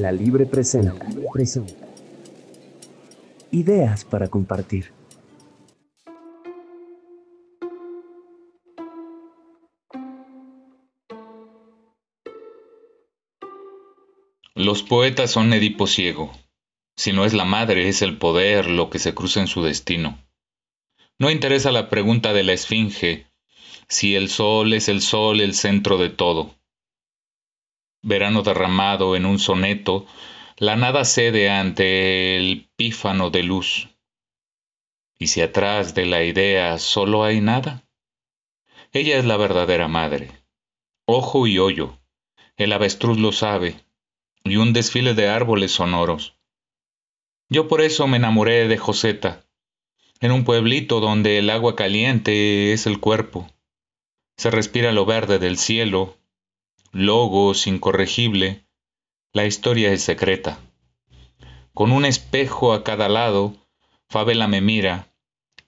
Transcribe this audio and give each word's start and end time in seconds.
La 0.00 0.12
Libre 0.12 0.46
presenta. 0.46 0.94
Ideas 3.50 4.06
para 4.06 4.28
compartir. 4.28 4.94
Los 14.54 14.82
poetas 14.82 15.32
son 15.32 15.52
Edipo 15.52 15.86
ciego. 15.86 16.32
Si 16.96 17.12
no 17.12 17.26
es 17.26 17.34
la 17.34 17.44
madre, 17.44 17.90
es 17.90 18.00
el 18.00 18.16
poder 18.16 18.70
lo 18.70 18.88
que 18.88 18.98
se 18.98 19.12
cruza 19.12 19.40
en 19.40 19.48
su 19.48 19.62
destino. 19.62 20.16
No 21.18 21.30
interesa 21.30 21.72
la 21.72 21.90
pregunta 21.90 22.32
de 22.32 22.44
la 22.44 22.54
esfinge, 22.54 23.26
si 23.86 24.16
el 24.16 24.30
sol 24.30 24.72
es 24.72 24.88
el 24.88 25.02
sol 25.02 25.42
el 25.42 25.52
centro 25.52 25.98
de 25.98 26.08
todo. 26.08 26.54
Verano 28.02 28.42
derramado 28.42 29.16
en 29.16 29.26
un 29.26 29.38
soneto, 29.38 30.06
la 30.56 30.76
nada 30.76 31.04
cede 31.04 31.50
ante 31.50 32.36
el 32.36 32.70
pífano 32.76 33.30
de 33.30 33.42
luz. 33.42 33.88
¿Y 35.18 35.28
si 35.28 35.42
atrás 35.42 35.94
de 35.94 36.06
la 36.06 36.24
idea 36.24 36.78
solo 36.78 37.24
hay 37.24 37.40
nada? 37.40 37.84
Ella 38.92 39.18
es 39.18 39.24
la 39.24 39.36
verdadera 39.36 39.86
madre. 39.86 40.30
Ojo 41.04 41.46
y 41.46 41.58
hoyo, 41.58 41.98
el 42.56 42.72
avestruz 42.72 43.18
lo 43.18 43.32
sabe, 43.32 43.76
y 44.44 44.56
un 44.56 44.72
desfile 44.72 45.14
de 45.14 45.28
árboles 45.28 45.72
sonoros. 45.72 46.36
Yo 47.48 47.68
por 47.68 47.80
eso 47.80 48.06
me 48.06 48.16
enamoré 48.16 48.68
de 48.68 48.78
Joseta, 48.78 49.44
en 50.20 50.32
un 50.32 50.44
pueblito 50.44 51.00
donde 51.00 51.38
el 51.38 51.50
agua 51.50 51.74
caliente 51.74 52.72
es 52.72 52.86
el 52.86 53.00
cuerpo. 53.00 53.50
Se 54.36 54.50
respira 54.50 54.92
lo 54.92 55.04
verde 55.04 55.38
del 55.38 55.58
cielo, 55.58 56.16
logos 56.92 57.66
incorregible, 57.66 58.64
la 59.32 59.46
historia 59.46 59.92
es 59.92 60.02
secreta. 60.02 60.58
Con 61.72 61.92
un 61.92 62.04
espejo 62.04 62.72
a 62.72 62.82
cada 62.82 63.08
lado, 63.08 63.54
Fabela 64.08 64.48
me 64.48 64.60
mira, 64.60 65.06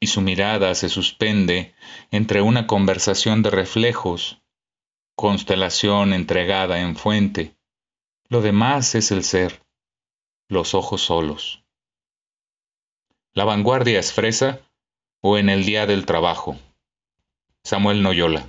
y 0.01 0.09
su 0.09 0.21
mirada 0.21 0.75
se 0.75 0.89
suspende 0.89 1.75
entre 2.11 2.43
una 2.43 2.67
conversación 2.67 3.43
de 3.43 3.51
reflejos, 3.51 4.43
constelación 5.15 6.13
entregada 6.13 6.81
en 6.81 6.97
fuente, 6.97 7.55
lo 8.29 8.41
demás 8.41 8.97
es 8.97 9.13
el 9.13 9.23
ser, 9.23 9.63
los 10.49 10.75
ojos 10.75 11.03
solos. 11.03 11.63
La 13.33 13.45
vanguardia 13.45 14.01
es 14.01 14.13
fresa 14.13 14.61
o 15.21 15.39
en 15.39 15.49
el 15.49 15.65
día 15.65 15.87
del 15.87 16.05
trabajo. 16.05 16.57
Samuel 17.63 18.03
Noyola. 18.03 18.49